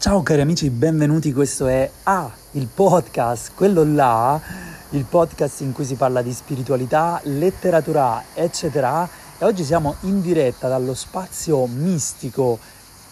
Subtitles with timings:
[0.00, 4.40] Ciao cari amici, benvenuti, questo è Ah, il podcast, quello là,
[4.92, 9.06] il podcast in cui si parla di spiritualità, letteratura, eccetera.
[9.36, 12.58] E oggi siamo in diretta dallo spazio mistico,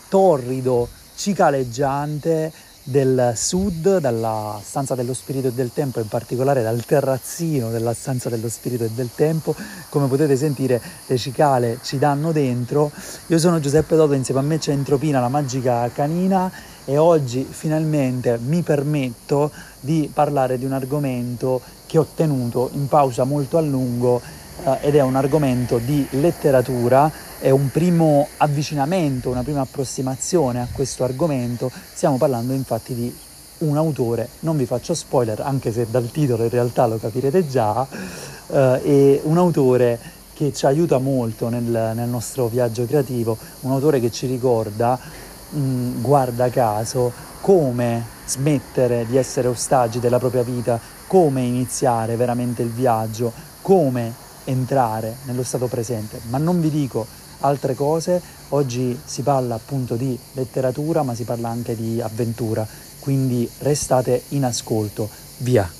[0.09, 2.51] torrido, cicaleggiante
[2.89, 8.31] del sud, dalla stanza dello spirito e del tempo, in particolare dal terrazzino della stanza
[8.31, 9.55] dello spirito e del tempo.
[9.91, 12.91] Come potete sentire, le cicale ci danno dentro.
[13.27, 16.51] Io sono Giuseppe Dodo, insieme a me c'è Entropina, la magica canina,
[16.87, 23.25] e oggi finalmente mi permetto di parlare di un argomento che ho tenuto in pausa
[23.25, 24.23] molto a lungo
[24.65, 30.69] eh, ed è un argomento di letteratura è un primo avvicinamento, una prima approssimazione a
[30.73, 31.71] questo argomento.
[31.93, 33.17] Stiamo parlando infatti di
[33.59, 37.87] un autore, non vi faccio spoiler, anche se dal titolo in realtà lo capirete già,
[38.49, 39.99] eh, è un autore
[40.35, 44.99] che ci aiuta molto nel, nel, nostro viaggio creativo, un autore che ci ricorda,
[45.51, 52.71] mh, guarda caso, come smettere di essere ostaggi della propria vita, come iniziare veramente il
[52.71, 56.21] viaggio, come entrare nello stato presente.
[56.29, 57.07] Ma non vi dico
[57.41, 58.21] altre cose.
[58.51, 62.67] Oggi si parla appunto di letteratura, ma si parla anche di avventura,
[63.01, 65.09] quindi restate in ascolto.
[65.39, 65.71] Via!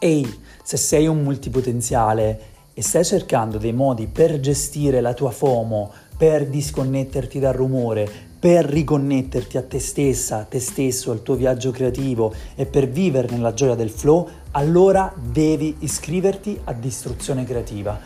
[0.00, 5.92] Ehi, se sei un multipotenziale e stai cercando dei modi per gestire la tua FOMO,
[6.16, 11.72] per disconnetterti dal rumore, per riconnetterti a te stessa, a te stesso, al tuo viaggio
[11.72, 17.98] creativo e per vivere nella gioia del flow, allora devi iscriverti a Distruzione Creativa.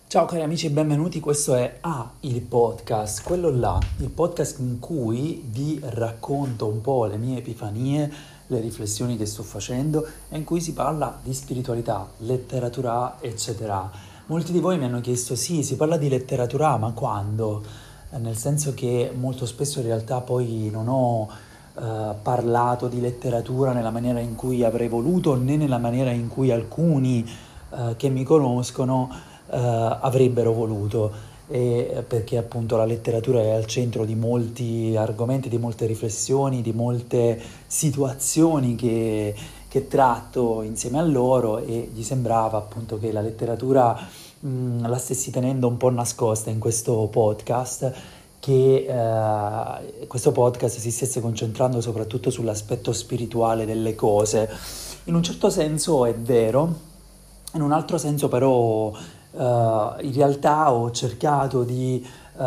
[0.09, 1.21] Ciao cari amici, benvenuti.
[1.21, 7.05] Questo è Ah, il podcast, quello là, il podcast in cui vi racconto un po'
[7.05, 8.11] le mie epifanie,
[8.47, 13.91] le riflessioni che sto facendo e in cui si parla di spiritualità, letteratura, eccetera.
[14.29, 17.63] Molti di voi mi hanno chiesto: "Sì, si parla di letteratura, ma quando?"
[18.11, 21.29] Eh, nel senso che molto spesso in realtà poi non ho
[21.79, 26.51] Uh, parlato di letteratura nella maniera in cui avrei voluto né nella maniera in cui
[26.51, 27.25] alcuni
[27.69, 34.05] uh, che mi conoscono eh, avrebbero voluto e perché appunto la letteratura è al centro
[34.05, 39.35] di molti argomenti, di molte riflessioni, di molte situazioni che,
[39.67, 43.99] che tratto insieme a loro e gli sembrava appunto che la letteratura
[44.41, 47.93] mh, la stessi tenendo un po' nascosta in questo podcast
[48.41, 54.49] che eh, questo podcast si stesse concentrando soprattutto sull'aspetto spirituale delle cose.
[55.05, 56.87] In un certo senso è vero,
[57.55, 58.93] in un altro senso però
[59.31, 62.43] Uh, in realtà ho cercato di uh,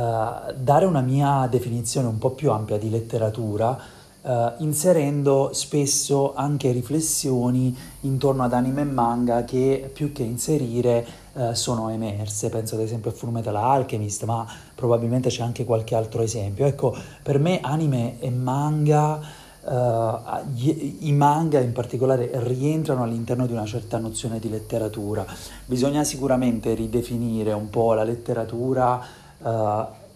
[0.56, 3.78] dare una mia definizione un po' più ampia di letteratura,
[4.22, 11.20] uh, inserendo spesso anche riflessioni intorno ad anime e manga che più che inserire
[11.54, 12.50] sono emerse.
[12.50, 16.66] Penso ad esempio a Fullmetal Alchemist, ma probabilmente c'è anche qualche altro esempio.
[16.66, 16.94] Ecco,
[17.24, 19.22] per me anime e manga
[19.64, 25.24] Uh, i manga in particolare rientrano all'interno di una certa nozione di letteratura.
[25.66, 29.00] Bisogna sicuramente ridefinire un po' la letteratura
[29.38, 29.50] uh,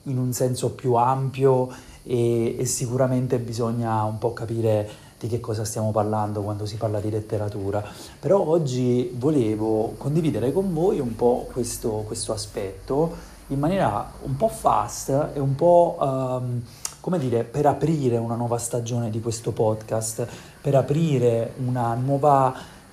[0.04, 1.70] in un senso più ampio
[2.02, 4.90] e, e, sicuramente bisogna un po' capire
[5.20, 7.84] di che cosa stiamo parlando quando si parla di letteratura.
[8.20, 14.48] Però oggi volevo condividere con voi un po' questo, questo aspetto in maniera un po'
[14.48, 15.98] fast e un po'...
[16.00, 16.64] Um,
[17.06, 20.26] come dire, per aprire una nuova stagione di questo podcast,
[20.60, 22.52] per aprire una nuova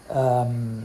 [0.09, 0.85] um,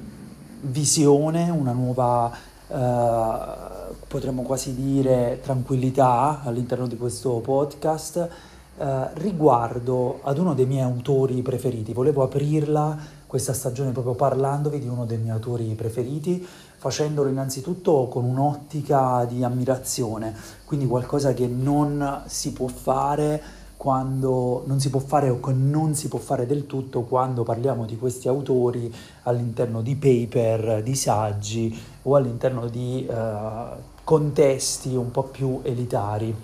[0.61, 2.31] visione, una nuova,
[2.67, 8.29] uh, potremmo quasi dire, tranquillità all'interno di questo podcast
[8.77, 11.91] uh, riguardo ad uno dei miei autori preferiti.
[11.91, 12.97] Volevo aprirla
[13.27, 16.47] questa stagione proprio parlandovi di uno dei miei autori preferiti,
[16.77, 20.33] facendolo innanzitutto con un'ottica di ammirazione,
[20.63, 23.41] quindi qualcosa che non si può fare
[23.77, 27.85] quando non si può fare o che non si può fare del tutto quando parliamo
[27.85, 28.93] di questi autori
[29.23, 36.35] all'interno di paper, di saggi o all'interno di uh, contesti un po' più elitari.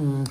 [0.00, 0.22] Mm.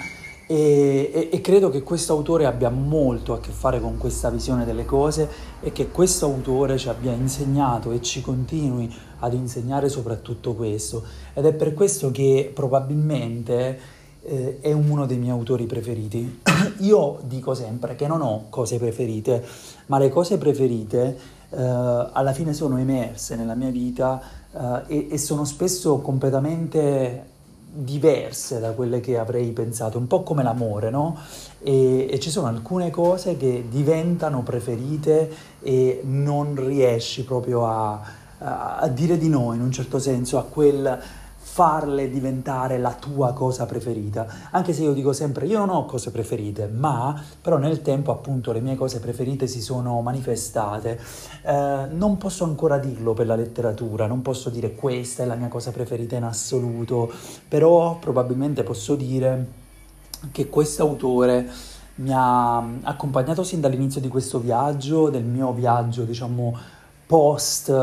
[0.52, 4.66] E, e, e, credo che questo autore abbia molto a che fare con questa visione
[4.66, 5.30] delle cose
[5.62, 11.04] e che questo autore ci abbia insegnato e ci continui ad insegnare soprattutto questo.
[11.36, 13.80] Ed è per questo che probabilmente
[14.24, 16.42] eh, è uno dei miei autori preferiti.
[16.82, 19.46] Io dico sempre che non ho cose preferite,
[19.86, 21.16] ma le cose preferite
[21.52, 24.20] eh, alla fine sono emerse nella mia vita
[24.52, 27.38] eh, e, e sono spesso completamente
[27.72, 31.18] diverse da quelle che avrei pensato, un po' come l'amore, no?
[31.62, 35.32] E, e, ci sono alcune cose che diventano preferite
[35.62, 38.02] e non riesci proprio a,
[38.40, 41.00] a, a dire di no in un certo senso a quel
[41.52, 44.28] farle diventare la tua cosa preferita.
[44.52, 48.52] Anche se io dico sempre io non ho cose preferite, ma però nel tempo appunto
[48.52, 51.00] le mie cose preferite si sono manifestate.
[51.42, 55.48] Eh, non posso ancora dirlo per la letteratura, non posso dire questa è la mia
[55.48, 57.12] cosa preferita in assoluto,
[57.48, 59.48] però probabilmente posso dire
[60.32, 61.50] che questo autore
[61.96, 66.58] mi ha accompagnato sin dall'inizio di questo viaggio, del mio viaggio diciamo
[67.06, 67.74] post,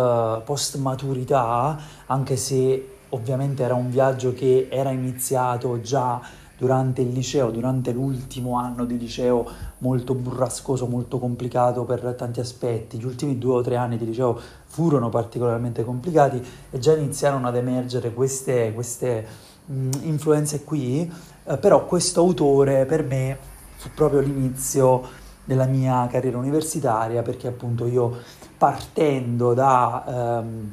[0.44, 6.20] post maturità, anche se ovviamente era un viaggio che era iniziato già
[6.58, 9.46] durante il liceo, durante l'ultimo anno di liceo
[9.78, 12.98] molto burrascoso, molto complicato per tanti aspetti.
[12.98, 17.56] Gli ultimi due o tre anni di liceo furono particolarmente complicati e già iniziarono ad
[17.56, 19.26] emergere queste, queste
[19.66, 21.10] mh, influenze qui,
[21.44, 23.36] eh, però questo autore per me
[23.76, 28.16] fu proprio l'inizio della mia carriera universitaria perché appunto io
[28.56, 30.40] partendo da...
[30.40, 30.72] Ehm,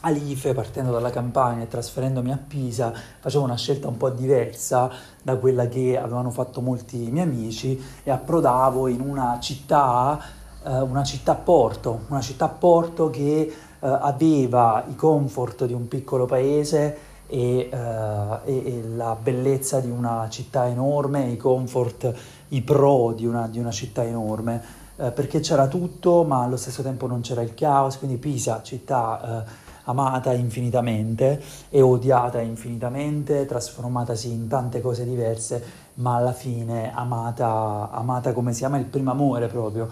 [0.00, 4.90] Alife, partendo dalla campagna e trasferendomi a Pisa, facevo una scelta un po' diversa
[5.20, 10.20] da quella che avevano fatto molti miei amici e approdavo in una città,
[10.64, 16.26] eh, una città porto, una città porto che eh, aveva i comfort di un piccolo
[16.26, 16.96] paese
[17.26, 22.14] e, eh, e, e, la bellezza di una città enorme, i comfort,
[22.48, 24.62] i pro di una, di una città enorme,
[24.96, 29.44] eh, perché c'era tutto ma allo stesso tempo non c'era il caos, quindi Pisa, città
[29.44, 35.62] eh, amata infinitamente e odiata infinitamente, trasformatasi in tante cose diverse,
[35.94, 39.88] ma alla fine amata, amata come si ama il primo amore proprio.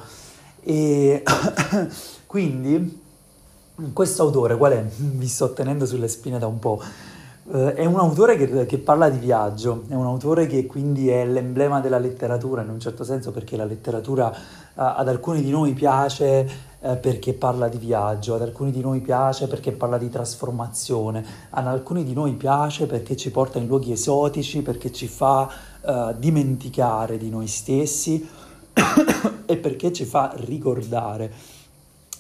[0.63, 1.23] E
[2.27, 3.05] quindi
[3.93, 4.85] questo autore, qual è?
[4.97, 6.81] Vi sto tenendo sulle spine da un po'.
[7.45, 11.25] Uh, è un autore che, che, parla di viaggio, è un autore che quindi è
[11.25, 14.33] l'emblema della letteratura in un certo senso perché la letteratura uh,
[14.75, 19.49] ad alcuni di noi piace eh, perché parla di viaggio, ad alcuni di noi piace
[19.49, 24.61] perché parla di trasformazione, ad alcuni di noi piace perché ci porta in luoghi esotici,
[24.63, 25.49] perché ci fa
[25.81, 28.29] uh, dimenticare di noi stessi
[29.47, 31.33] e perché ci fa ricordare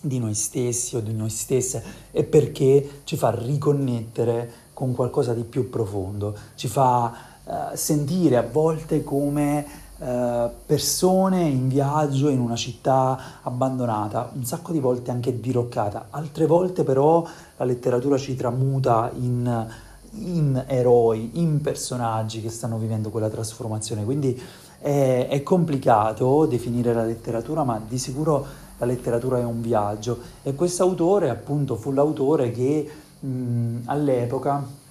[0.00, 5.44] di noi stessi o di noi stesse e perché ci fa riconnettere con qualcosa di
[5.44, 7.14] più profondo, ci fa
[7.44, 14.72] uh, sentire a volte come eh, persone in viaggio in una città abbandonata, un sacco
[14.72, 17.26] di volte anche diroccata, altre volte però
[17.56, 19.66] la letteratura ci tramuta in,
[20.12, 24.38] in eroi, in personaggi che stanno vivendo quella trasformazione, quindi
[24.78, 28.46] è, è complicato definire la letteratura, ma di sicuro
[28.78, 30.18] la letteratura è un viaggio.
[30.42, 34.84] E questo autore appunto fu l'autore che mh, all'epoca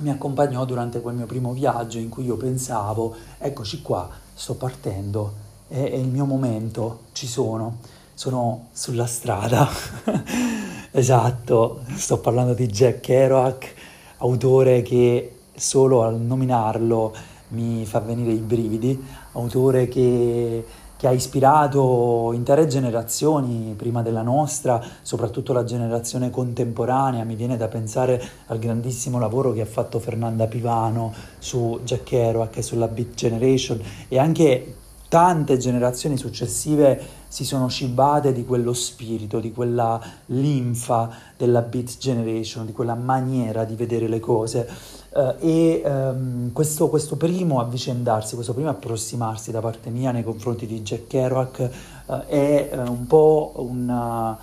[0.00, 5.32] mi accompagnò durante quel mio primo viaggio in cui io pensavo, eccoci qua, sto partendo,
[5.66, 7.78] è, è il mio momento, ci sono,
[8.14, 9.68] sono sulla strada.
[10.92, 13.74] esatto, sto parlando di Jack Kerouac,
[14.18, 17.12] autore che solo al nominarlo
[17.48, 20.64] mi fa venire i brividi, autore che
[20.98, 27.22] che ha ispirato intere generazioni prima della nostra, soprattutto la generazione contemporanea.
[27.22, 32.56] Mi viene da pensare al grandissimo lavoro che ha fatto Fernanda Pivano su Jack Kerouac
[32.56, 34.74] e sulla Beat Generation e anche
[35.08, 42.64] tante generazioni successive si sono cibate di quello spirito, di quella linfa della Beat Generation,
[42.64, 44.68] di quella maniera di vedere le cose.
[45.10, 50.66] Uh, e um, questo, questo, primo avvicendarsi, questo primo approssimarsi da parte mia nei confronti
[50.66, 51.70] di Jack Kerouac
[52.06, 54.36] uh, è uh, un po' una,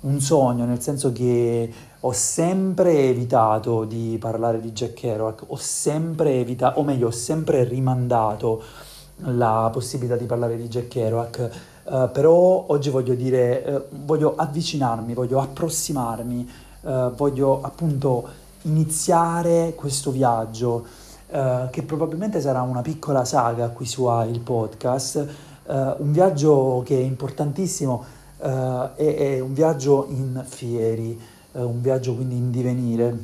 [0.00, 6.38] un sogno, nel senso che ho sempre evitato di parlare di Jack Kerouac, ho sempre
[6.40, 8.62] evitato, o meglio, ho sempre rimandato
[9.22, 11.50] la possibilità di parlare di Jack Kerouac,
[11.88, 16.48] però oggi voglio dire, voglio avvicinarmi, voglio approssimarmi,
[17.16, 18.28] voglio appunto
[18.62, 20.84] iniziare questo viaggio,
[21.30, 25.16] eh, che probabilmente sarà una piccola saga qui su il podcast,
[25.66, 28.04] eh, un viaggio che è importantissimo,
[28.38, 31.20] eh, è, è, un viaggio in fieri,
[31.52, 33.16] eh, un viaggio quindi in divenire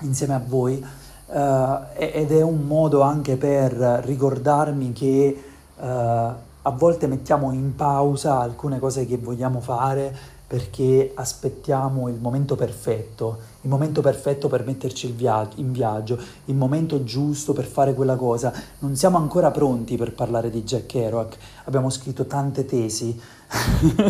[0.00, 0.84] insieme a voi.
[1.28, 3.72] Eh, ed è un modo anche per
[4.04, 5.42] ricordarmi che
[5.78, 6.30] eh,
[6.66, 13.38] a volte mettiamo in pausa alcune cose che vogliamo fare perché aspettiamo il momento perfetto,
[13.62, 15.14] il momento perfetto per metterci
[15.56, 18.52] in viaggio, il momento giusto per fare quella cosa.
[18.80, 23.18] Non siamo ancora pronti per parlare di Jack Kerouac, abbiamo scritto tante tesi,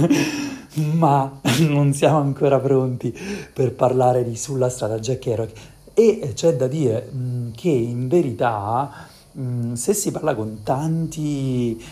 [0.93, 3.17] ma non siamo ancora pronti
[3.53, 5.53] per parlare di Sulla strada Jack Kerouac.
[5.93, 9.09] E c'è da dire mm, che in verità,
[9.39, 11.83] mm, se si parla con tanti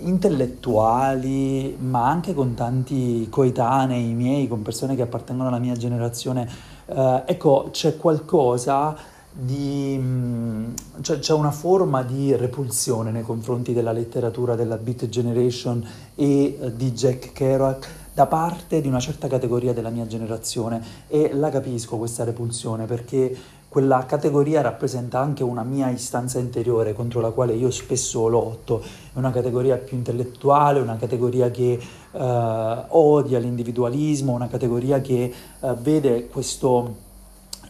[0.00, 6.48] intellettuali, ma anche con tanti coetanei miei, con persone che appartengono alla mia generazione,
[6.86, 8.96] eh, ecco, c'è qualcosa
[9.32, 9.96] di...
[10.00, 16.58] Mm, cioè, c'è una forma di repulsione nei confronti della letteratura della Beat Generation e
[16.58, 20.82] eh, di Jack Kerouac da parte di una certa categoria della mia generazione.
[21.06, 23.36] E la capisco questa repulsione perché
[23.76, 29.18] quella categoria rappresenta anche una mia istanza interiore contro la quale io spesso lotto, è
[29.18, 31.78] una categoria più intellettuale, una categoria che
[32.10, 35.30] eh, odia l'individualismo, una categoria che
[35.60, 37.04] eh, vede questo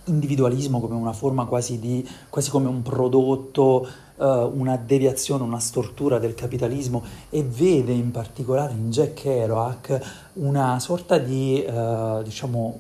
[0.04, 3.84] individualismo come una forma quasi di, quasi come un prodotto,
[4.14, 10.78] uh, una deviazione, una stortura del capitalismo e vede in particolare in Jack Kerouac una
[10.78, 12.78] sorta di, uh, diciamo,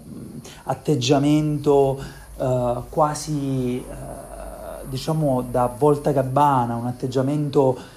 [0.66, 3.84] atteggiamento uh, quasi,
[4.88, 7.94] diciamo, da volta gabbana, un atteggiamento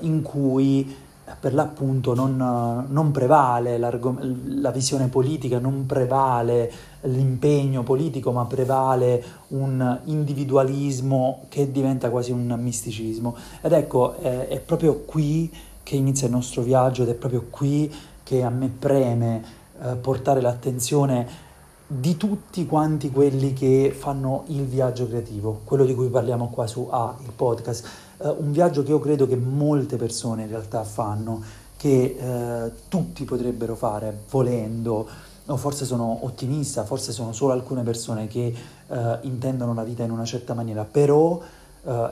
[0.00, 0.96] in cui
[1.38, 10.00] per l'appunto non, non prevale la visione politica, non prevale l'impegno politico, ma prevale un
[10.04, 13.36] individualismo che diventa quasi un misticismo.
[13.60, 15.52] Ed ecco, è, è proprio qui
[15.82, 17.92] che inizia il nostro viaggio ed è proprio qui
[18.22, 19.42] che a me preme
[19.80, 21.46] eh, portare l'attenzione
[21.90, 26.86] di tutti quanti quelli che fanno il viaggio creativo, quello di cui parliamo qua su
[26.90, 31.42] A, il podcast, uh, un viaggio che io credo che molte persone in realtà fanno,
[31.78, 35.08] che uh, tutti potrebbero fare volendo,
[35.46, 38.54] o forse sono ottimista, forse sono solo alcune persone che
[38.88, 41.40] uh, intendono la vita in una certa maniera, però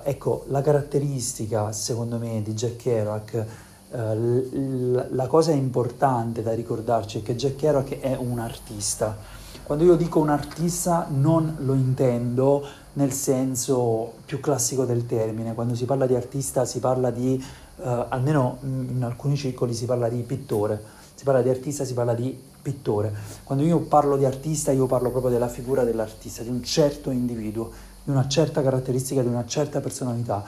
[0.04, 3.46] ecco, la caratteristica secondo me di Jack Kerouac
[3.90, 9.18] la cosa importante da ricordarci è che Jack Kerouac è un artista
[9.66, 15.74] quando io dico un artista non lo intendo nel senso più classico del termine, quando
[15.74, 20.22] si parla di artista si parla di, eh, almeno in alcuni circoli si parla di
[20.22, 20.80] pittore,
[21.16, 23.12] si parla di artista si parla di pittore.
[23.42, 27.72] Quando io parlo di artista io parlo proprio della figura dell'artista, di un certo individuo,
[28.04, 30.44] di una certa caratteristica, di una certa personalità.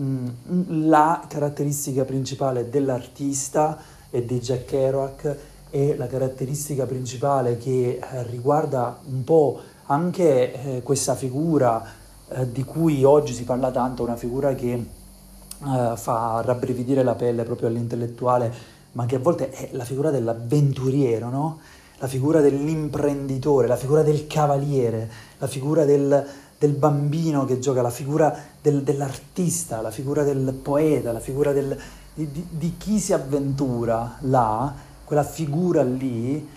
[0.00, 5.36] Mm, la caratteristica principale dell'artista e di Jack Kerouac
[5.74, 11.82] e la caratteristica principale che eh, riguarda un po' anche eh, questa figura
[12.28, 15.00] eh, di cui oggi si parla tanto, una figura che
[15.62, 18.52] fa rabbrividire la pelle proprio all'intellettuale,
[18.92, 21.60] ma che a volte è la figura dell'avventuriero, no?
[21.98, 26.26] la figura dell'imprenditore, la figura del cavaliere, la figura del,
[26.58, 31.78] del bambino che gioca, la figura del, dell'artista, la figura del poeta, la figura del,
[32.12, 36.48] di, di, di chi si avventura là quella figura lì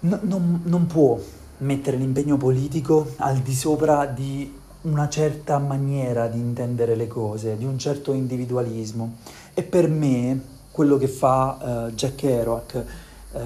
[0.00, 1.18] no, non, non può
[1.58, 7.64] mettere l'impegno politico al di sopra di una certa maniera di intendere le cose, di
[7.64, 9.14] un certo individualismo.
[9.54, 12.84] E per me quello che fa uh, Jack Kerouac,
[13.32, 13.38] uh,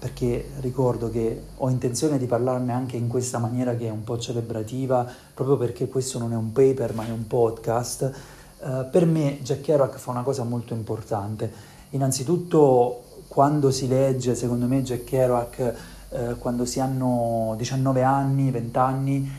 [0.00, 4.18] perché ricordo che ho intenzione di parlarne anche in questa maniera che è un po'
[4.18, 8.12] celebrativa, proprio perché questo non è un paper ma è un podcast,
[8.58, 11.76] uh, per me Jack Kerouac fa una cosa molto importante.
[11.90, 15.74] Innanzitutto quando si legge, secondo me, Jack Kerouac,
[16.10, 19.30] eh, quando si hanno 19 anni, 20 anni,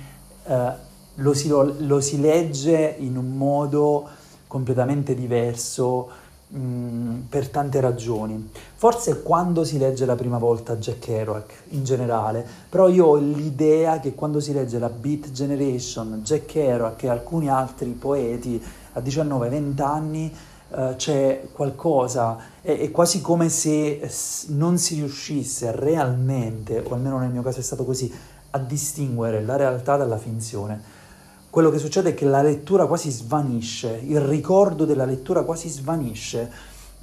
[0.46, 0.72] eh,
[1.16, 4.08] lo, si, lo, lo, si, legge in un modo
[4.48, 6.10] completamente diverso
[6.56, 8.50] mm, per tante ragioni.
[8.76, 14.00] Forse quando si legge la prima volta Jack Kerouac in generale, però io ho l'idea
[14.00, 19.82] che quando si legge la Beat Generation, Jack Kerouac e alcuni altri poeti a 19-20
[19.82, 20.34] anni,
[20.70, 24.10] uh, c'è qualcosa, è, è, quasi come se
[24.48, 28.12] non si riuscisse realmente, o almeno nel mio caso è stato così,
[28.52, 30.98] a distinguere la realtà dalla finzione.
[31.50, 36.52] Quello che succede è che la lettura quasi svanisce, il ricordo della lettura quasi svanisce,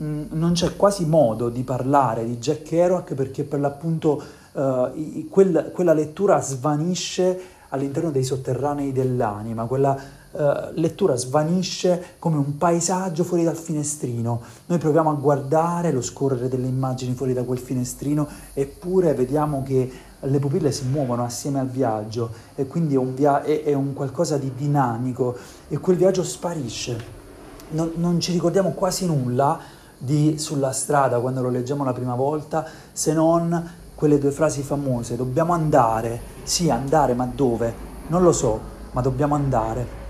[0.01, 5.71] mm, non c'è quasi modo di parlare di Jack Kerouac perché per l'appunto uh, quel,
[5.73, 9.99] quella lettura svanisce all'interno dei sotterranei dell'anima, quella
[10.37, 14.41] uh, lettura svanisce come un paesaggio fuori dal finestrino.
[14.67, 19.91] Noi proviamo a guardare lo scorrere delle immagini fuori da quel finestrino, eppure vediamo che
[20.21, 23.93] le pupille si muovono assieme al viaggio e quindi è un, via- è, è un
[23.93, 25.37] qualcosa di dinamico
[25.69, 27.15] e quel viaggio sparisce.
[27.71, 29.59] Non, non ci ricordiamo quasi nulla
[29.99, 35.17] di Sulla strada quando lo leggiamo la prima volta se non quelle due frasi famose,
[35.17, 37.75] dobbiamo andare, sì andare, ma dove?
[38.09, 38.61] Non lo so,
[38.93, 40.06] ma dobbiamo andare.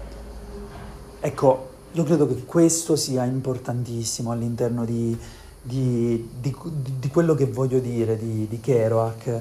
[1.26, 5.18] Ecco, io credo che questo sia importantissimo all'interno di,
[5.60, 6.54] di, di,
[7.00, 9.40] di quello che voglio dire di, Kerouac.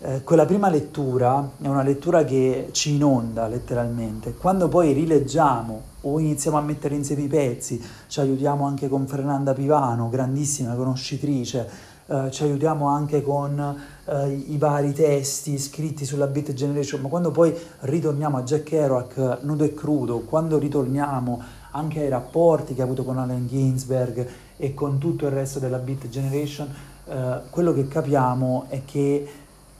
[0.00, 4.34] Eh, quella prima lettura è una lettura che ci inonda letteralmente.
[4.34, 9.52] Quando poi rileggiamo o iniziamo a mettere insieme i pezzi, ci aiutiamo anche con Fernanda
[9.52, 11.68] Pivano, grandissima conoscitrice,
[12.10, 17.30] eh, ci aiutiamo anche con eh, i vari testi scritti sulla Beat Generation, ma quando
[17.30, 21.40] poi ritorniamo a Jack Kerouac nudo e crudo, quando ritorniamo
[21.70, 24.26] anche ai rapporti che ha avuto con Allen Ginsberg
[24.56, 26.68] e con tutto il resto della Beat Generation,
[27.06, 29.28] eh, quello che capiamo è che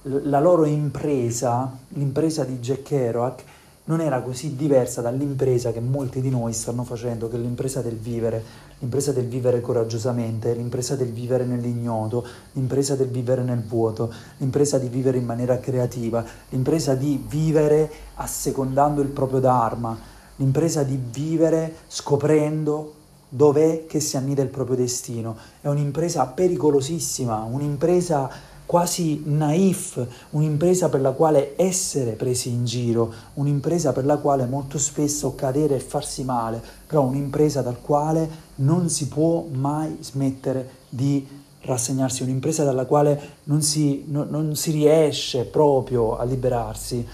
[0.02, 3.44] la loro impresa, l'impresa di Jack Kerouac,
[3.90, 7.96] non era così diversa dall'impresa che molti di noi stanno facendo, che è l'impresa del
[7.96, 8.40] vivere,
[8.78, 14.86] l'impresa del vivere coraggiosamente, l'impresa del vivere nell'ignoto, l'impresa del vivere nel vuoto, l'impresa di
[14.86, 19.98] vivere in maniera creativa, l'impresa di vivere assecondando il proprio dharma,
[20.36, 22.94] l'impresa di vivere scoprendo
[23.28, 25.36] dov'è che si annida il proprio destino.
[25.60, 28.30] È un'impresa pericolosissima, un'impresa
[28.70, 34.78] quasi naif, un'impresa per la quale essere presi in giro, un'impresa per la quale molto
[34.78, 41.26] spesso cadere e farsi male, però un'impresa dal quale non si può mai smettere di
[41.62, 47.04] rassegnarsi, un'impresa dalla quale non si, no, non si riesce proprio a liberarsi.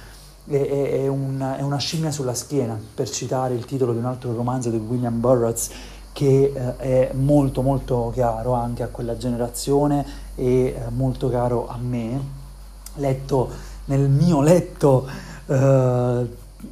[0.47, 4.35] È, è, una, è una scimmia sulla schiena, per citare il titolo di un altro
[4.35, 5.71] romanzo di William Burroughs,
[6.13, 11.77] che eh, è molto molto caro anche a quella generazione e eh, molto caro a
[11.79, 12.21] me,
[12.97, 15.09] letto nel mio letto
[15.47, 16.27] eh,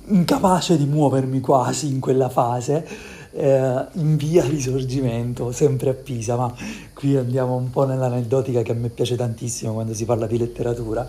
[0.07, 2.87] incapace di muovermi quasi in quella fase,
[3.33, 6.55] eh, in via Risorgimento, sempre a Pisa, ma
[6.93, 11.07] qui andiamo un po' nell'aneddotica che a me piace tantissimo quando si parla di letteratura.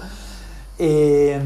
[0.77, 1.41] E,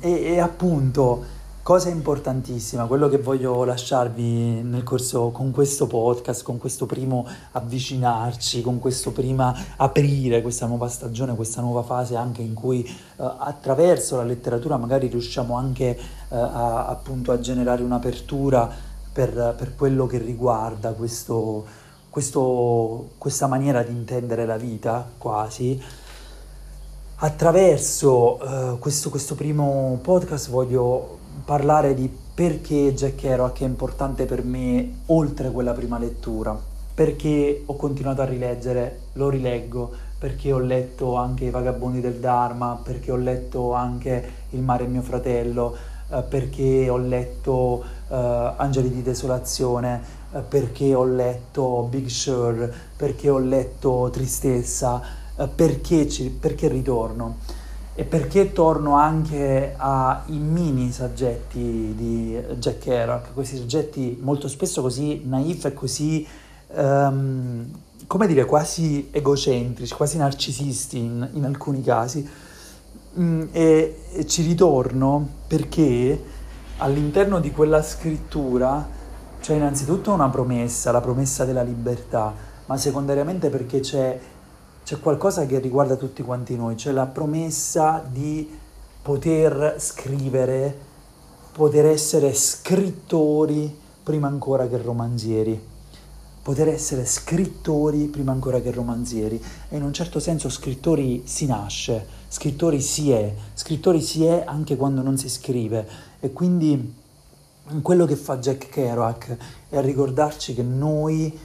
[0.00, 1.36] e, e appunto
[1.68, 8.62] Cosa importantissima, quello che voglio lasciarvi nel corso con questo podcast, con questo primo avvicinarci,
[8.62, 14.16] con questo prima aprire questa nuova stagione, questa nuova fase anche in cui eh, attraverso
[14.16, 15.98] la letteratura magari riusciamo anche eh,
[16.30, 18.66] a, appunto a generare un'apertura
[19.12, 21.66] per, per quello che riguarda questo,
[22.08, 25.78] questo, questa maniera di intendere la vita quasi.
[27.20, 34.44] Attraverso uh, questo, questo primo podcast voglio parlare di perché Jack Kerouac è importante per
[34.44, 36.56] me oltre quella prima lettura,
[36.94, 42.78] perché ho continuato a rileggere, lo rileggo, perché ho letto anche I Vagabondi del Dharma,
[42.80, 45.76] perché ho letto anche Il mare è mio fratello,
[46.10, 50.00] eh, perché ho letto eh, Angeli di desolazione,
[50.32, 55.02] eh, perché ho letto Big Sur, perché ho letto Tristezza,
[55.36, 57.38] eh, perché, ci, perché ritorno
[57.98, 65.22] e perché torno anche ai mini saggetti di Jack Kerouac, questi soggetti molto spesso così
[65.24, 66.24] naif e così,
[66.76, 67.68] um,
[68.06, 72.24] come dire, quasi egocentrici, quasi narcisisti in, in alcuni casi.
[73.18, 76.22] Mm, e, e ci ritorno perché
[76.76, 78.88] all'interno di quella scrittura
[79.40, 82.32] c'è innanzitutto una promessa, la promessa della libertà,
[82.66, 84.20] ma secondariamente perché c'è
[84.88, 88.48] c'è qualcosa che riguarda tutti quanti noi, c'è la promessa di
[89.02, 90.74] poter scrivere,
[91.52, 93.70] poter essere scrittori
[94.02, 95.62] prima ancora che romanzieri,
[96.40, 99.38] poter essere scrittori prima ancora che romanzieri.
[99.68, 104.76] E in un certo senso scrittori si nasce, scrittori si è, scrittori si è anche
[104.76, 105.86] quando non si scrive.
[106.18, 106.94] E quindi
[107.82, 109.36] quello che fa Jack Kerouac
[109.68, 111.38] è ricordarci che noi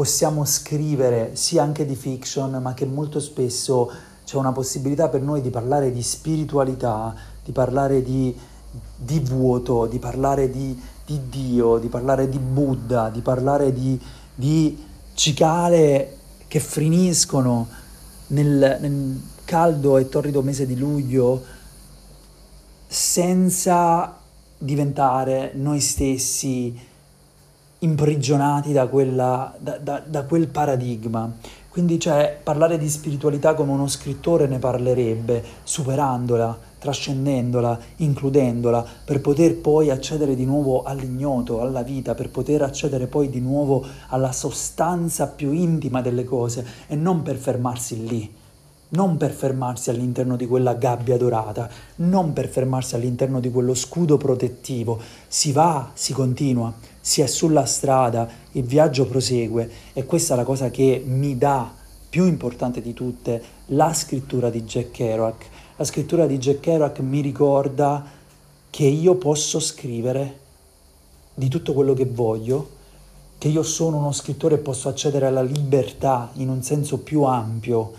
[0.00, 3.92] possiamo scrivere sia anche di fiction, ma che molto spesso
[4.24, 8.34] c'è una possibilità per noi di parlare di spiritualità, di parlare di,
[8.96, 14.00] di vuoto, di parlare di, di, Dio, di parlare di Buddha, di parlare di,
[14.34, 14.82] di
[15.12, 16.16] cicale
[16.48, 17.68] che finiscono
[18.28, 21.44] nel, nel caldo e torrido mese di luglio
[22.86, 24.18] senza
[24.56, 26.88] diventare noi stessi
[27.80, 31.30] imprigionati da, quella, da, da, da, quel paradigma.
[31.68, 39.56] Quindi cioè, parlare di spiritualità come uno scrittore ne parlerebbe, superandola, trascendendola, includendola, per poter
[39.58, 45.28] poi accedere di nuovo all'ignoto, alla vita, per poter accedere poi di nuovo alla sostanza
[45.28, 48.38] più intima delle cose e non per fermarsi lì
[48.90, 54.16] non per fermarsi all'interno di quella gabbia dorata, non per fermarsi all'interno di quello scudo
[54.16, 54.98] protettivo.
[55.28, 60.44] Si va, si continua, si è sulla strada, il viaggio prosegue e questa è la
[60.44, 61.72] cosa che mi dà
[62.08, 65.46] più importante di tutte, la scrittura di Jack Kerouac.
[65.76, 68.04] La scrittura di Jack Kerouac mi ricorda
[68.68, 70.38] che io posso scrivere
[71.34, 72.78] di tutto quello che voglio,
[73.38, 77.92] che io sono uno scrittore e posso accedere alla libertà in un senso più ampio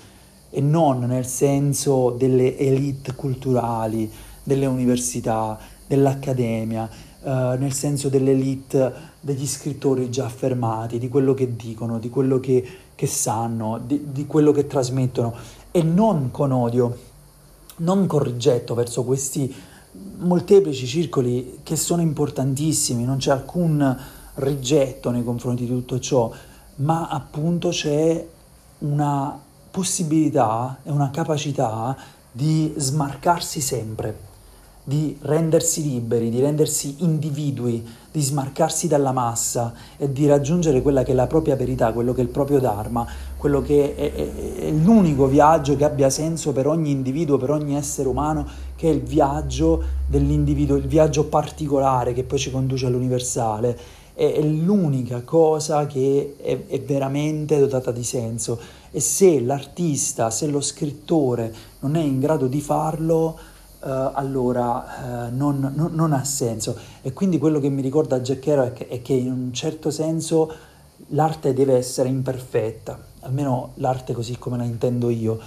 [0.51, 4.11] e non nel senso delle elite culturali,
[4.43, 6.89] delle università, dell'accademia,
[7.23, 12.67] eh, nel senso dell'elite degli scrittori già affermati, di quello che dicono, di quello che,
[12.95, 15.36] che sanno, di, di quello che trasmettono.
[15.69, 16.97] E non con odio,
[17.77, 19.53] non con rigetto verso questi
[20.19, 23.97] molteplici circoli che sono importantissimi, non c'è alcun
[24.36, 26.31] rigetto nei confronti di tutto ciò,
[26.77, 28.27] ma appunto c'è
[28.79, 31.95] una possibilità e una capacità
[32.31, 34.29] di smarcarsi sempre
[34.83, 41.11] di rendersi liberi, di rendersi individui, di smarcarsi dalla massa e di raggiungere quella che
[41.11, 43.05] è la propria verità, quello che è il proprio Dharma,
[43.37, 47.75] quello che è, è, è l'unico viaggio che abbia senso per ogni individuo, per ogni
[47.75, 53.77] essere umano, che è il viaggio dell'individuo, il viaggio particolare che poi ci conduce all'universale.
[54.13, 58.59] È, è l'unica cosa che è, è veramente dotata di senso
[58.91, 63.39] e se l'artista, se lo scrittore non è in grado di farlo,
[63.83, 66.77] Uh, allora uh, non, non, non, ha senso.
[67.01, 70.53] E quindi quello che mi ricorda Jack Kerouac è che in un certo senso
[71.07, 75.39] l'arte deve essere imperfetta, almeno l'arte così come la intendo io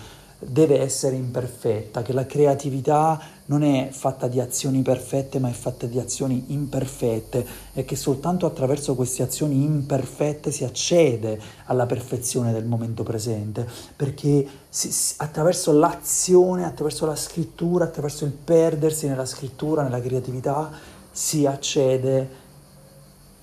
[0.47, 5.87] deve essere imperfetta, che la creatività non è fatta di azioni perfette, ma è fatta
[5.87, 12.65] di azioni imperfette e che soltanto attraverso queste azioni imperfette si accede alla perfezione del
[12.65, 20.01] momento presente, perché si, attraverso l'azione, attraverso la scrittura, attraverso il perdersi nella scrittura, nella
[20.01, 20.71] creatività,
[21.11, 22.43] si accede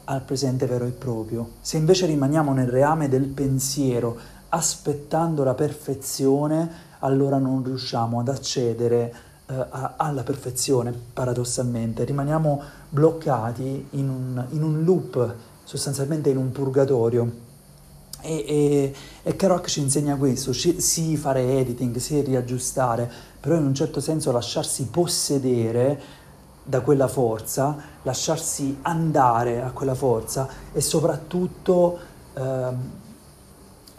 [0.06, 1.52] al presente vero e proprio.
[1.62, 4.18] Se invece rimaniamo nel reame del pensiero,
[4.50, 9.14] aspettando la perfezione, allora non riusciamo ad accedere
[9.46, 12.04] eh, a, alla perfezione, paradossalmente.
[12.04, 17.50] Rimaniamo bloccati in un, in un loop, sostanzialmente in un purgatorio.
[18.24, 23.10] E, e, e Kerouac ci insegna questo, ci, sì fare editing, sì riaggiustare,
[23.40, 26.20] però in un certo senso lasciarsi possedere
[26.64, 31.98] da quella forza, lasciarsi andare a quella forza e soprattutto
[32.36, 33.00] eh,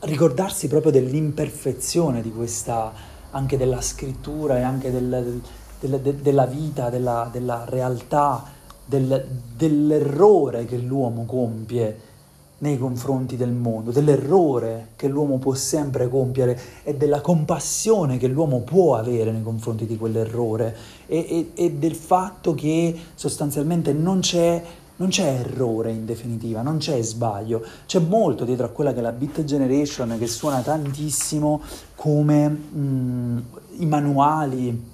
[0.02, 2.92] ricordarsi proprio dell'imperfezione di questa,
[3.30, 5.40] anche della scrittura e anche del,
[5.78, 8.44] del, del, della vita, della, della realtà,
[8.84, 12.10] dell'errore che l'uomo compie
[12.58, 18.60] nei confronti del mondo, dell'errore che l'uomo può sempre compiere e della compassione che l'uomo
[18.60, 24.62] può avere nei confronti di quell'errore e, e, e del fatto che sostanzialmente non c'è
[25.02, 29.02] non c'è errore in definitiva, non c'è sbaglio, c'è molto dietro a quella che è
[29.02, 31.60] la Beat Generation che suona tantissimo
[31.96, 33.38] come mh, mm,
[33.78, 34.90] i manuali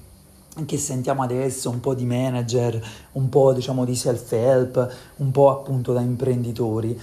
[0.64, 5.92] che sentiamo adesso, un po' di manager, un po' diciamo di self-help, un po' appunto
[5.92, 6.98] da imprenditori.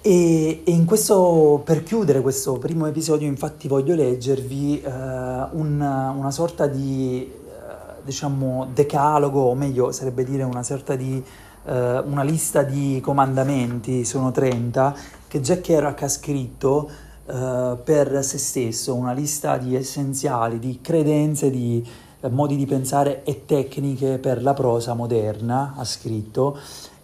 [0.00, 6.66] E, e questo, per chiudere questo primo episodio, infatti, voglio leggervi uh, una, una sorta
[6.66, 11.22] di, uh, diciamo, decalogo, o meglio, sarebbe dire una sorta di
[11.64, 14.94] eh, una lista di comandamenti, sono 30,
[15.28, 16.90] che Jack Kerouac ha scritto
[17.26, 21.86] eh, per se stesso, una lista di essenziali, di credenze, di
[22.20, 26.58] eh, modi di pensare e tecniche per la prosa moderna, ha scritto.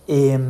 [0.04, 0.40] E,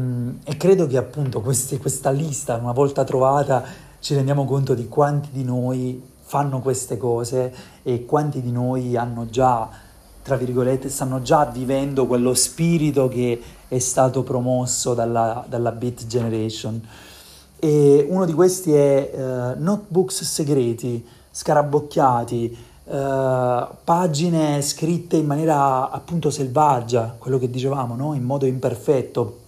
[0.45, 3.65] e credo che appunto questi, questa lista, una volta trovata,
[4.01, 9.27] ci rendiamo conto di quanti di noi fanno queste cose e quanti di noi hanno
[9.29, 9.85] già
[10.27, 16.81] tra virgolette, stanno già vivendo quello spirito che è stato promosso dalla, dalla Beat Generation.
[17.59, 22.93] E uno di questi è uh, notebooks segreti, scarabocchiati, uh,
[23.83, 28.15] pagine scritte in maniera appunto selvaggia, quello che dicevamo, no?
[28.15, 29.39] in modo imperfetto,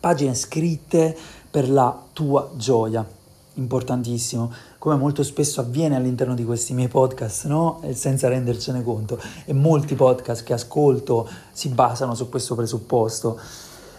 [0.00, 1.16] pagine scritte
[1.50, 3.16] per la tua gioia
[3.58, 7.82] importantissimo, come molto spesso avviene all'interno di questi miei podcast, no?
[7.94, 9.20] senza rendercene conto.
[9.44, 13.38] E molti podcast che ascolto si basano su questo presupposto.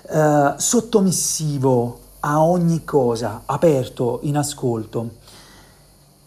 [0.09, 5.09] Uh, sottomissivo a ogni cosa, aperto in ascolto.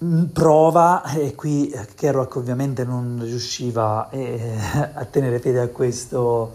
[0.04, 4.56] Mm, prova, e qui Kerouac ovviamente non riusciva eh,
[4.94, 6.52] a tenere fede a questo,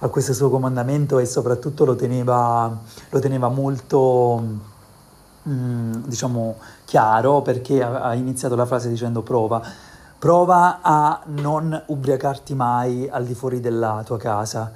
[0.00, 4.76] a questo suo comandamento e soprattutto lo teneva, lo teneva molto
[5.46, 9.62] Mm, diciamo, chiaro perché ha iniziato la frase dicendo prova.
[10.18, 14.72] Prova a non ubriacarti mai al di fuori della tua casa.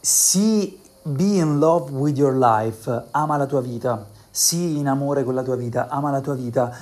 [0.00, 5.34] Sii be in love with your life, ama la tua vita, sii in amore con
[5.34, 6.72] la tua vita, ama la tua vita.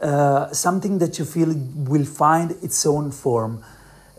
[0.00, 1.54] Uh, something that you feel
[1.86, 3.60] will find its own form,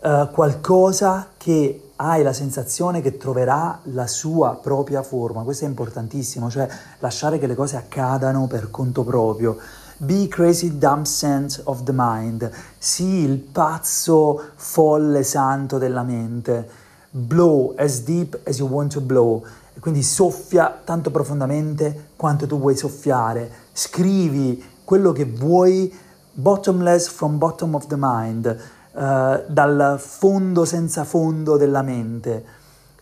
[0.00, 6.48] uh, qualcosa che hai la sensazione che troverà la sua propria forma, questo è importantissimo,
[6.48, 6.66] cioè
[6.98, 9.58] lasciare che le cose accadano per conto proprio.
[9.98, 16.88] Be crazy dumb sense of the mind, sii il pazzo folle santo della mente.
[17.10, 19.44] Blow as deep as you want to blow,
[19.80, 23.50] quindi soffia tanto profondamente quanto tu vuoi soffiare.
[23.72, 25.92] Scrivi quello che vuoi,
[26.32, 28.58] bottomless from bottom of the mind,
[28.92, 32.44] uh, dal fondo senza fondo della mente.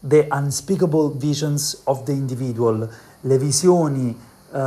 [0.01, 2.89] The unspeakable visions of the individual,
[3.21, 4.17] le visioni
[4.51, 4.59] uh,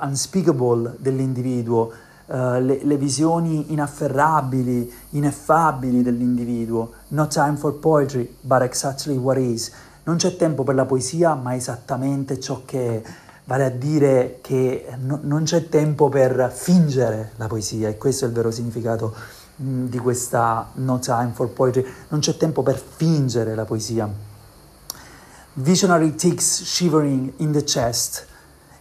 [0.00, 1.90] unspeakable dell'individuo,
[2.26, 6.92] uh, le, le, visioni inafferrabili, ineffabili dell'individuo.
[7.08, 9.70] No time for poetry, but exactly what is.
[10.04, 13.02] Non c'è tempo per la poesia, ma esattamente ciò che è
[13.46, 18.28] vale a dire che no, non c'è tempo per fingere la poesia e questo è
[18.28, 19.14] il vero significato
[19.56, 24.08] di questa No Time for Poetry, non c'è tempo per fingere la poesia.
[25.54, 28.26] Visionary ticks shivering in the chest,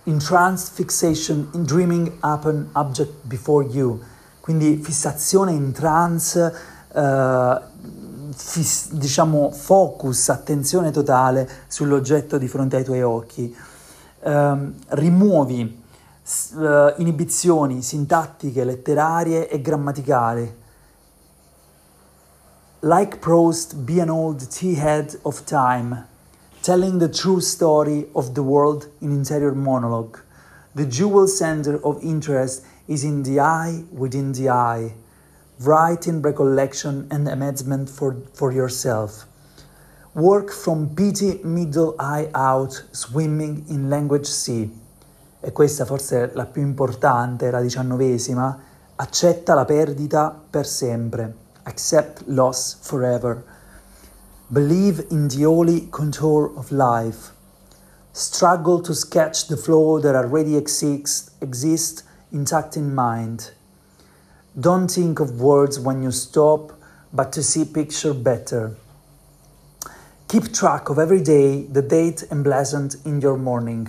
[0.03, 3.99] entranced fixation in dreaming up an object before you,
[4.41, 6.53] quindi fissazione in trance,
[6.91, 7.59] uh,
[8.33, 13.55] fis- diciamo focus, attenzione totale sull'oggetto di fronte ai tuoi occhi
[14.25, 15.83] ehm, rimuovi
[16.53, 20.63] uh, inibizioni sintattiche, letterarie e grammaticali.
[22.85, 26.05] Like Proust, be an old tea-head of time,
[26.61, 30.19] telling the true story of the world in interior monologue.
[30.75, 34.93] The jewel center of interest is in the eye within the eye.
[35.61, 39.25] Write in recollection and amazement for, for yourself.
[40.13, 44.71] Work from pity middle eye out, swimming in language sea.
[45.41, 48.59] E questa forse la più importante, la diciannovesima.
[48.97, 51.44] Accetta la perdita per sempre.
[51.65, 53.43] Accept loss forever.
[54.51, 57.31] Believe in the holy contour of life.
[58.13, 63.51] Struggle to sketch the flow that already exists, exists intact in mind.
[64.59, 66.71] Don't think of words when you stop,
[67.11, 68.75] but to see picture better.
[70.27, 73.87] Keep track of every day the date emblazoned in your morning.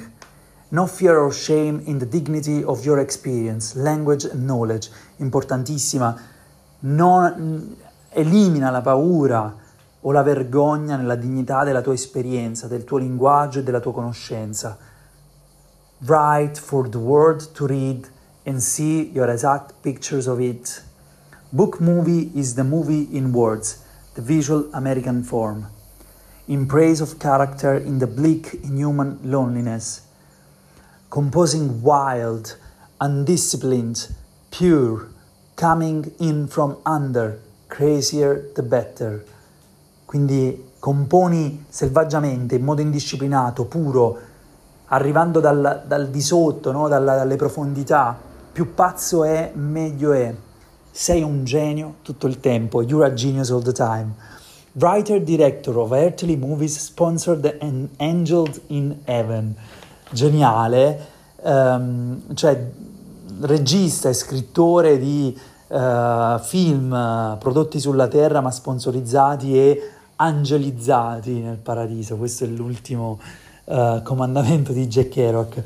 [0.70, 4.88] No fear or shame in the dignity of your experience, language and knowledge.
[5.20, 6.20] Importantissima.
[6.86, 7.76] Non,
[8.10, 9.54] elimina la paura
[10.00, 14.76] o la vergogna nella dignità della tua esperienza, del tuo linguaggio e della tua conoscenza.
[16.06, 18.08] Write for the world to read
[18.44, 20.82] and see your exact pictures of it.
[21.48, 23.82] Book movie is the movie in words,
[24.14, 25.66] the visual American form
[26.48, 30.02] in praise of character in the bleak, inhuman loneliness,
[31.10, 32.56] composing wild,
[33.00, 34.14] undisciplined,
[34.50, 35.08] pure,
[35.56, 39.24] coming in from under, crazier the better.
[40.04, 44.18] Quindi componi selvaggiamente, in modo indisciplinato, puro,
[44.86, 46.86] arrivando dal, dal di sotto, no?
[46.86, 48.16] Dalla, dalle profondità.
[48.52, 50.32] Più pazzo è, meglio è.
[50.90, 52.82] Sei un genio tutto il tempo.
[52.82, 54.14] You're a genius all the time
[54.78, 59.56] writer director of earthly movies sponsored and angeled in heaven.
[60.12, 60.98] Geniale,
[61.42, 62.70] um, cioè
[63.40, 65.36] regista e scrittore di
[65.68, 72.16] uh, film prodotti sulla terra ma sponsorizzati e angelizzati nel paradiso.
[72.16, 73.18] Questo è l'ultimo
[73.64, 75.62] uh, comandamento di Jack Kerouac.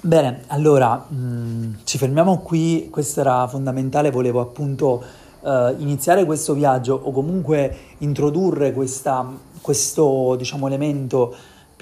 [0.00, 5.02] Bene, allora mh, mm, ci fermiamo qui, questo era fondamentale, volevo appunto
[5.40, 9.26] uh, iniziare questo viaggio o comunque introdurre questa,
[9.60, 11.34] questo diciamo, elemento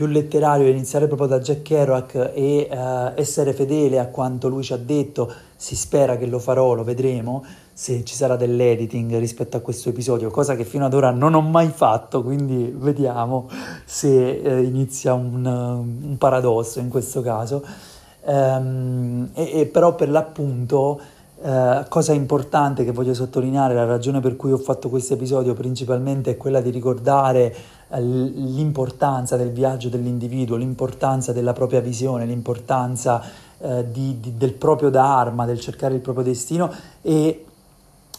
[0.03, 4.73] più letterario, iniziare proprio da Jack Kerouac e uh, essere fedele a quanto lui ci
[4.73, 9.61] ha detto, si spera che lo farò, lo vedremo se ci sarà dell'editing rispetto a
[9.61, 13.49] questo episodio, cosa che fino ad ora non ho mai fatto, quindi vediamo
[13.85, 17.65] se uh, inizia un, un, paradosso in questo caso.
[18.25, 21.01] Um, e, e però per l'appunto
[21.45, 26.31] eh, cosa importante che voglio sottolineare, la ragione per cui ho fatto questo episodio principalmente
[26.31, 27.57] è quella di ricordare eh,
[27.99, 33.23] l'importanza del viaggio dell'individuo, l'importanza della propria visione, l'importanza
[33.59, 37.45] eh, di, di, del proprio dharma, del cercare il proprio destino e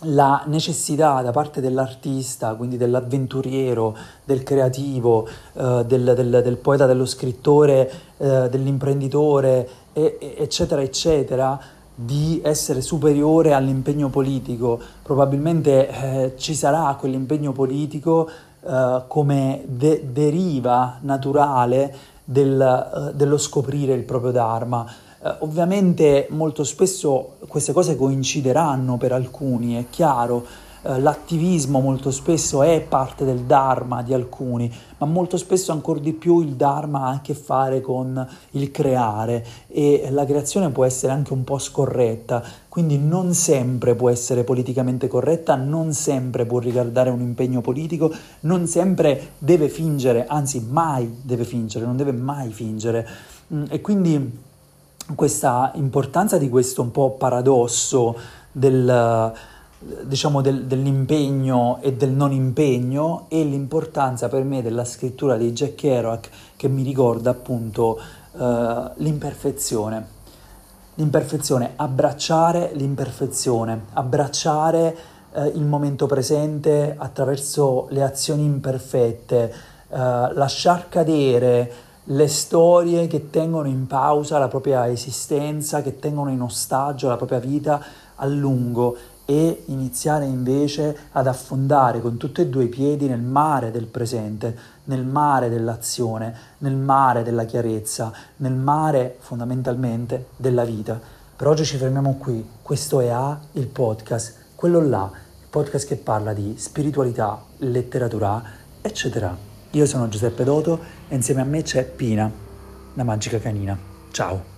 [0.05, 7.05] la necessità da parte dell'artista, quindi dell'avventuriero, del creativo, eh, del, del, del, poeta, dello
[7.05, 11.59] scrittore, eh, dell'imprenditore, e, eccetera, eccetera,
[11.95, 18.29] di essere superiore all'impegno politico, probabilmente eh, ci sarà quell'impegno politico
[18.63, 24.85] uh, come de- deriva naturale del, uh, dello scoprire il proprio Dharma.
[25.19, 30.45] Uh, ovviamente molto spesso queste cose coincideranno per alcuni, è chiaro,
[30.85, 36.11] eh, l'attivismo molto spesso è parte del Dharma di alcuni, ma molto spesso ancora di
[36.11, 41.13] più il Dharma ha a che fare con il creare e la creazione può essere
[41.13, 47.09] anche un po' scorretta, quindi non sempre può essere politicamente corretta, non sempre può riguardare
[47.09, 53.07] un impegno politico, non sempre deve fingere, anzi mai deve fingere, non deve mai fingere.
[53.53, 54.39] Mm, e quindi
[55.15, 58.17] questa importanza di questo un po' paradosso
[58.51, 59.33] del
[60.03, 65.75] diciamo del, dell'impegno e del non impegno e l'importanza per me della scrittura di Jack
[65.75, 67.99] Kerouac che mi ricorda appunto
[68.31, 70.21] uh, l'imperfezione.
[70.95, 74.95] L'imperfezione, abbracciare l'imperfezione, abbracciare
[75.33, 79.53] uh, il momento presente attraverso le azioni imperfette,
[79.89, 79.97] uh,
[80.33, 81.71] lasciar cadere
[82.07, 87.39] le storie che tengono in pausa la propria esistenza, che tengono in ostaggio la propria
[87.39, 87.81] vita
[88.15, 93.71] a lungo e iniziare invece ad affondare con tutti e due i piedi nel mare
[93.71, 100.99] del presente, nel mare dell'azione, nel mare della chiarezza, nel mare fondamentalmente della vita.
[101.35, 105.95] Per oggi ci fermiamo qui, questo è A, il podcast, quello là, il podcast che
[105.95, 108.41] parla di spiritualità, letteratura,
[108.81, 109.35] eccetera.
[109.71, 112.31] Io sono Giuseppe Doto e insieme a me c'è Pina,
[112.93, 113.77] la magica canina.
[114.11, 114.52] Ciao!